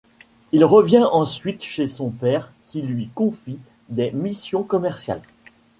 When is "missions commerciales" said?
4.09-5.21